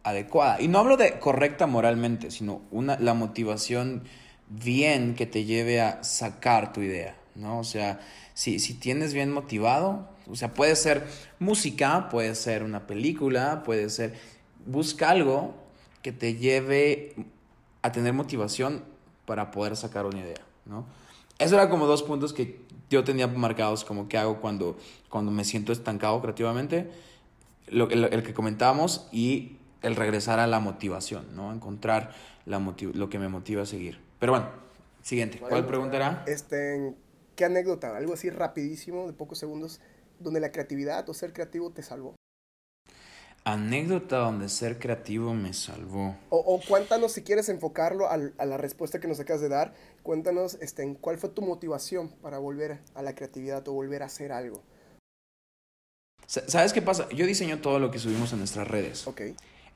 [0.04, 0.62] adecuada.
[0.62, 4.04] Y no hablo de correcta moralmente, sino una, la motivación
[4.48, 7.60] bien que te lleve a sacar tu idea, ¿no?
[7.60, 8.00] O sea,
[8.34, 11.06] si, si tienes bien motivado, o sea, puede ser
[11.40, 14.14] música, puede ser una película, puede ser...
[14.66, 15.54] Busca algo
[16.02, 17.16] que te lleve
[17.82, 18.84] a tener motivación
[19.26, 20.86] para poder sacar una idea, ¿no?
[21.39, 24.78] Eso era como dos puntos que yo tenía marcados como que hago cuando,
[25.10, 26.91] cuando me siento estancado creativamente,
[27.67, 31.54] lo, el, el que comentábamos y el regresar a la motivación, ¿no?
[31.54, 32.13] Encontrar
[32.46, 32.60] la
[32.94, 34.00] lo que me motiva a seguir.
[34.20, 34.50] Pero bueno,
[35.02, 35.39] siguiente.
[35.39, 36.24] ¿Cuál preguntará?
[36.28, 36.94] Este,
[37.36, 37.96] ¿Qué anécdota?
[37.96, 39.80] Algo así rapidísimo, de pocos segundos,
[40.20, 42.15] donde la creatividad o ser creativo te salvó.
[43.44, 46.16] Anécdota donde ser creativo me salvó.
[46.30, 49.74] O, cuéntanos si quieres enfocarlo a, la respuesta que nos acabas de dar.
[50.04, 54.06] Cuéntanos este, en cuál fue tu motivación para volver a la creatividad o volver a
[54.06, 54.62] hacer algo.
[56.28, 57.10] ¿Sabes qué pasa?
[57.10, 59.08] Yo diseño todo lo que subimos en nuestras redes.
[59.08, 59.22] Ok.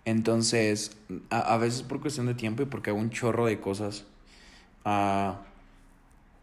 [0.05, 0.91] Entonces,
[1.31, 4.05] a, veces por cuestión de tiempo y porque hago un chorro de cosas,
[4.85, 5.33] uh,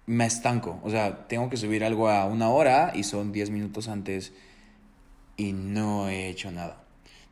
[0.07, 0.81] me estanco.
[0.83, 4.33] O sea, tengo que subir algo a una hora y son 10 minutos antes
[5.37, 6.82] y no he hecho nada.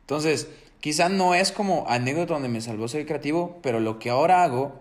[0.01, 0.47] Entonces,
[0.79, 4.79] quizá no es como anécdota donde me salvó ser creativo, pero lo que ahora hago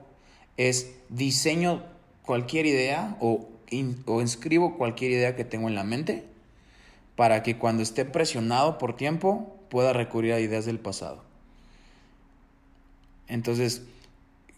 [0.56, 1.82] es diseño
[2.22, 3.48] cualquier idea o,
[4.06, 6.24] o inscribo cualquier idea que tengo en la mente
[7.16, 11.22] para que cuando esté presionado por tiempo pueda recurrir a ideas del pasado.
[13.28, 13.82] Entonces,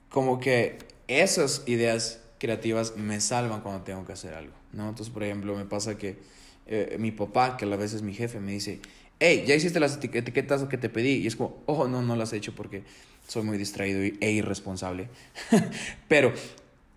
[0.08, 4.88] como que esas ideas creativas me salvan cuando tengo que hacer algo, ¿no?
[4.88, 6.18] Entonces, por ejemplo, me pasa que
[6.66, 8.80] eh, mi papá, que a la vez es mi jefe, me dice,
[9.22, 11.18] hey, ya hiciste las etiquetas que te pedí.
[11.18, 12.82] Y es como, oh, no, no las he hecho porque
[13.26, 15.08] soy muy distraído e irresponsable.
[16.08, 16.32] Pero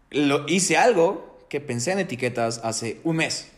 [0.09, 3.49] lo, hice algo que pensé en etiquetas hace un mes.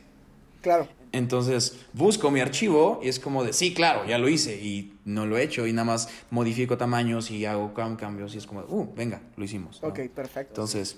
[0.62, 0.88] Claro.
[1.14, 5.26] Entonces busco mi archivo y es como de, sí, claro, ya lo hice y no
[5.26, 8.94] lo he hecho y nada más modifico tamaños y hago cambios y es como, uh,
[8.94, 9.82] venga, lo hicimos.
[9.82, 10.52] Ok, perfecto.
[10.52, 10.98] Entonces,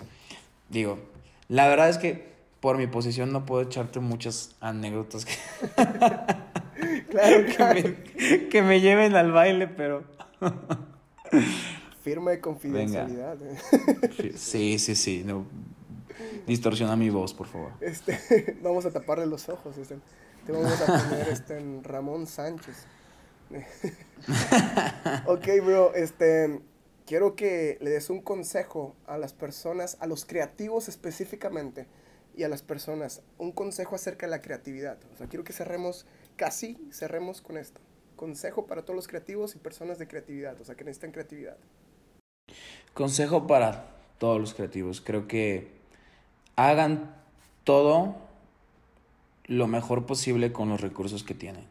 [0.70, 0.98] digo,
[1.48, 2.28] la verdad es que
[2.60, 5.34] por mi posición no puedo echarte muchas anécdotas que,
[7.10, 7.84] claro,
[8.50, 10.04] que, Me, lleven al baile, pero...
[12.04, 13.38] Firma de confidencialidad.
[14.36, 15.24] Sí, sí, sí.
[15.26, 15.46] No,
[16.48, 17.72] Distorsiona mi voz, por favor.
[17.82, 19.78] Este, vamos a taparle los ojos.
[19.78, 19.98] Este,
[20.46, 22.76] te vamos a poner este, en Ramón Sánchez.
[25.26, 25.94] ok, bro.
[25.94, 26.62] Este,
[27.06, 31.88] quiero que le des un consejo a las personas, a los creativos específicamente,
[32.36, 34.98] y a las personas, un consejo acerca de la creatividad.
[35.14, 36.06] O sea, quiero que cerremos,
[36.40, 37.82] casi cerremos con esto.
[38.16, 41.58] Consejo para todos los creativos y personas de creatividad, o sea, que necesitan creatividad.
[42.94, 43.88] Consejo para
[44.20, 45.02] todos los creativos.
[45.02, 45.68] Creo que
[46.56, 47.14] hagan
[47.66, 48.16] todo
[49.48, 51.66] lo mejor posible con los recursos que tienen.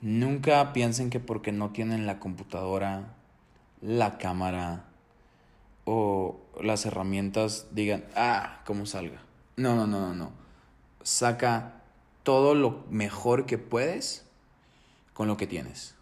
[0.00, 3.14] Nunca piensen que porque no tienen la computadora,
[3.80, 4.84] la cámara
[5.84, 9.20] o las herramientas digan, ah, como salga.
[9.56, 10.32] No, no, no, no, no.
[11.02, 11.83] Saca
[12.24, 14.24] todo lo mejor que puedes
[15.12, 15.94] con lo que tienes.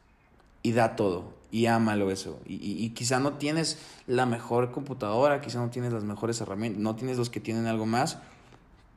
[0.63, 1.35] Y da todo.
[1.51, 2.41] Y ámalo eso.
[2.47, 6.97] Y, y, quizá no tienes la mejor computadora, quizá no tienes las mejores herramientas, no
[6.97, 8.17] tienes los que tienen algo más,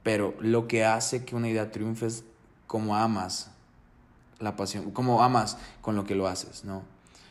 [0.04, 2.24] pero lo que hace que una idea triunfe es
[2.66, 3.52] como amas
[4.40, 6.84] la pasión, como amas con lo que lo haces, ¿no?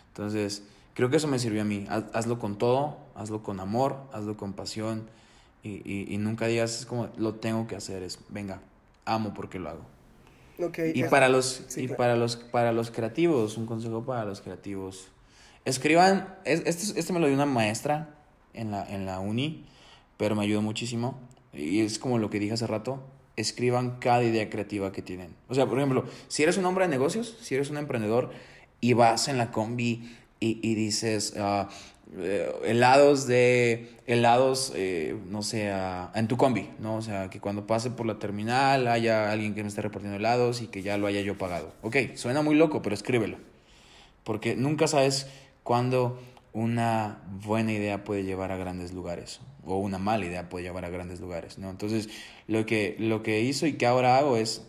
[0.08, 1.86] Entonces, creo que eso me sirvió a mí.
[2.12, 5.08] Hazlo con todo, hazlo con amor, hazlo con pasión
[5.62, 8.60] y, y, nunca digas es como lo tengo que hacer, es venga,
[9.04, 9.86] amo porque lo hago.
[10.58, 15.08] Okay, y para los y para los para los creativos, un consejo para los creativos.
[15.64, 18.14] Escriban, este, este me lo dio una maestra
[18.52, 19.64] en la, en la uni,
[20.18, 21.18] pero me ayudó muchísimo.
[21.54, 23.02] Y es como lo que dije hace rato,
[23.36, 25.34] escriban cada idea creativa que tienen.
[25.48, 28.30] O sea, por ejemplo, si eres un hombre de negocios, si eres un emprendedor
[28.80, 31.66] y vas en la combi y, y dices, uh,
[32.64, 35.72] helados de, helados, eh, no sé,
[36.14, 36.96] en tu combi, ¿no?
[36.96, 40.62] O sea, que cuando pase por la terminal haya alguien que me esté repartiendo helados
[40.62, 41.72] y que ya lo haya yo pagado.
[41.82, 43.38] Ok, suena muy loco, pero escríbelo.
[44.22, 45.28] Porque nunca sabes
[45.62, 46.18] cuándo
[46.54, 50.90] una buena idea puede llevar a grandes lugares o una mala idea puede llevar a
[50.90, 51.70] grandes lugares, ¿no?
[51.70, 52.08] Entonces,
[52.46, 54.62] lo que, lo que hizo y que ahora hago es,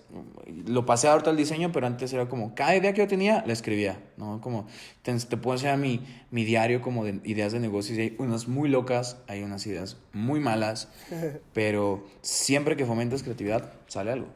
[0.65, 3.54] lo pasé ahorita al diseño, pero antes era como, cada idea que yo tenía, la
[3.54, 4.41] escribía, ¿no?
[4.41, 4.67] Como,
[5.02, 8.48] te, te puedo enseñar mi, mi diario como de ideas de negocios y hay unas
[8.48, 10.89] muy locas, hay unas ideas muy malas,
[11.54, 14.28] pero siempre que fomentas creatividad, sale algo,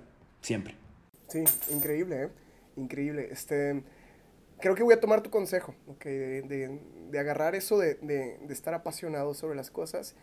[0.42, 0.76] siempre.
[1.30, 2.30] Sí, increíble, ¿eh?
[2.76, 3.30] Increíble.
[3.32, 3.84] Este
[4.60, 8.74] creo que voy a tomar tu consejo, okay, de, de, agarrar eso de, de, estar
[8.74, 10.16] apasionado sobre las cosas.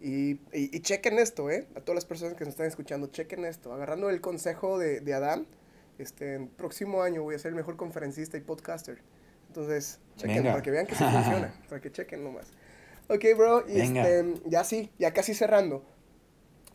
[0.00, 1.66] Y, y, chequen esto, ¿eh?
[1.74, 3.72] A todas las personas que nos están escuchando, chequen esto.
[3.72, 5.46] Agarrando el consejo de, de Adán,
[5.98, 9.02] este, en próximo año voy a ser el mejor conferencista y podcaster.
[9.48, 12.46] Entonces, chequen, para que vean que se funciona, para que chequen nomás.
[13.08, 15.82] Ok, bro, y este, ya sí, ya casi cerrando.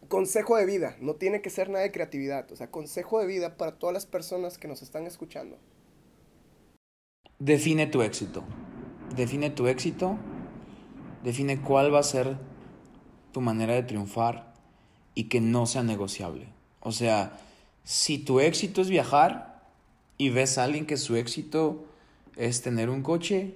[0.10, 3.56] Consejo de vida, no tiene que ser nada de creatividad, o sea, consejo de vida
[3.56, 5.58] para todas las personas que nos están escuchando.
[7.44, 8.42] Define tu éxito.
[9.18, 10.18] Define tu éxito.
[11.26, 12.38] Define cuál va a ser
[13.34, 14.54] tu manera de triunfar
[15.14, 16.48] y que no sea negociable.
[16.80, 17.38] O sea,
[17.84, 19.62] si tu éxito es viajar
[20.18, 21.84] y ves a alguien que su éxito
[22.38, 23.56] es tener un coche,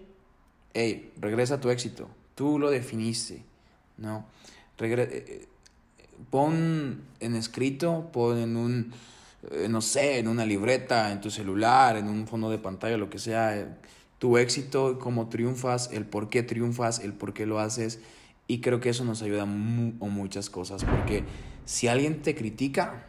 [0.74, 2.10] hey, regresa a tu éxito.
[2.36, 3.46] Tú lo definiste,
[3.98, 4.26] ¿no?
[4.80, 5.48] Eh, eh,
[6.30, 8.92] pon en escrito, pon en un
[9.52, 13.10] eh, no sé, en una libreta, en tu celular, en un fondo de pantalla, lo
[13.10, 13.68] que sea, eh,
[14.20, 18.00] tu éxito, cómo triunfas, el por qué triunfas, el por qué lo haces.
[18.48, 21.24] Y creo que eso nos ayuda muchas cosas, porque
[21.66, 23.06] si alguien te critica,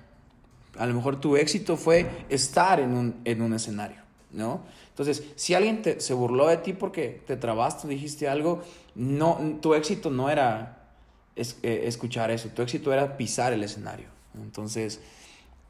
[0.77, 4.63] a lo mejor tu éxito fue estar en un, en un escenario, ¿no?
[4.91, 8.63] Entonces, si alguien te, se burló de ti porque te trabaste, dijiste algo,
[8.97, 10.91] no, tu éxito no era
[11.37, 14.07] eh, escuchar eso, tu éxito era pisar el escenario.
[14.35, 15.01] Entonces,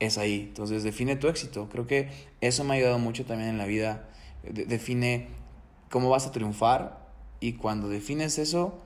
[0.01, 0.47] es ahí.
[0.49, 1.69] Entonces define tu éxito.
[1.69, 2.09] Creo que
[2.41, 4.09] eso me ha ayudado mucho también en la vida.
[4.43, 5.29] define
[5.91, 7.07] cómo vas a triunfar
[7.41, 8.79] y cuando defines eso,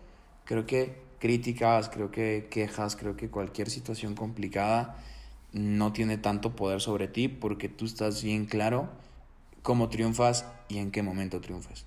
[0.44, 4.96] creo que críticas, creo que quejas, creo que cualquier situación complicada
[5.52, 8.88] no tiene tanto poder sobre ti porque tú estás bien claro
[9.62, 11.84] cómo triunfas y en qué momento triunfas.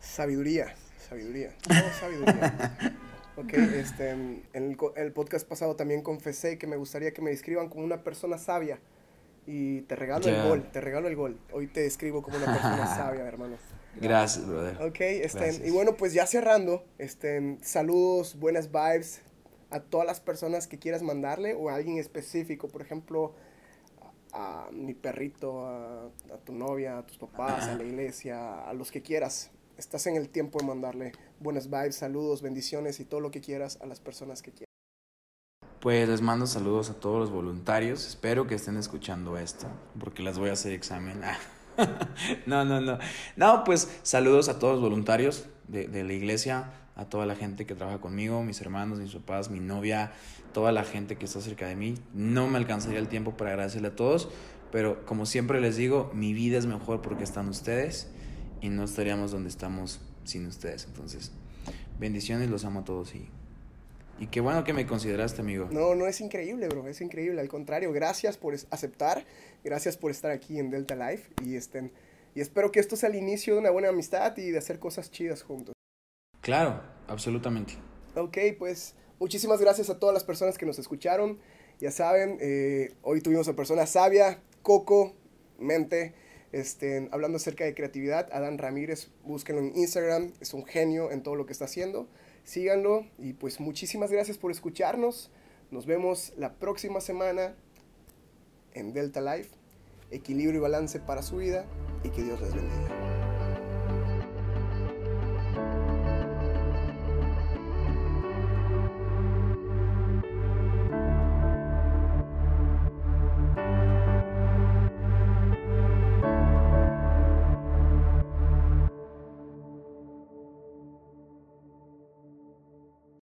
[0.00, 0.74] Sabiduría,
[1.08, 1.54] sabiduría.
[1.98, 2.96] sabiduría.
[3.36, 7.84] Ok, este, en el, podcast pasado también confesé que me gustaría que me describan como
[7.84, 8.78] una persona sabia.
[9.46, 11.38] Y te regalo el gol, te regalo el gol.
[11.52, 13.56] Hoy te describo como una persona sabia, hermano.
[14.00, 14.82] Gracias, brother.
[14.82, 19.20] Ok, este, y bueno, pues ya cerrando, este, saludos, buenas vibes
[19.70, 23.34] a todas las personas que quieras mandarle o a alguien específico, por ejemplo,
[24.32, 28.90] a, mi perrito, a, a, tu novia, a tus papás, a la iglesia, a los
[28.90, 33.30] que quieras estás en el tiempo de mandarle buenas vibes, saludos, bendiciones y todo lo
[33.30, 34.66] que quieras a las personas que quieras.
[35.80, 38.06] Pues les mando saludos a todos los voluntarios.
[38.06, 39.66] Espero que estén escuchando esto,
[39.98, 41.20] porque les voy a hacer examen.
[42.46, 42.98] no, no, no.
[43.36, 47.66] No, pues saludos a todos los voluntarios de, de la iglesia, a toda la gente
[47.66, 50.12] que trabaja conmigo, mis hermanos, mis papás, mi novia,
[50.52, 51.94] toda la gente que está cerca de mí.
[52.14, 54.30] No me alcanzaría el tiempo para agradecerle a todos,
[54.72, 58.08] pero como siempre les digo, mi vida es mejor porque están ustedes
[58.60, 60.84] y no estaríamos donde estamos sin ustedes.
[60.86, 61.32] Entonces,
[61.98, 63.28] bendiciones, los amo a todos y,
[64.18, 65.68] y qué bueno que me consideraste, amigo.
[65.70, 67.40] No, no es increíble, bro, es increíble.
[67.40, 69.24] Al contrario, gracias por aceptar,
[69.64, 71.92] gracias por estar aquí en Delta Life y, estén,
[72.34, 75.10] y espero que esto sea el inicio de una buena amistad y de hacer cosas
[75.10, 75.74] chidas juntos.
[76.40, 77.74] Claro, absolutamente.
[78.14, 81.38] Ok, pues muchísimas gracias a todas las personas que nos escucharon.
[81.78, 85.14] Ya saben, eh, hoy tuvimos a persona sabia, Coco,
[85.58, 86.14] Mente
[86.52, 91.34] este, hablando acerca de creatividad, Adán Ramírez, búsquenlo en Instagram, es un genio en todo
[91.34, 92.08] lo que está haciendo.
[92.44, 95.30] Síganlo y pues muchísimas gracias por escucharnos.
[95.70, 97.56] Nos vemos la próxima semana
[98.74, 99.50] en Delta Life.
[100.12, 101.66] Equilibrio y balance para su vida
[102.04, 103.15] y que Dios les bendiga.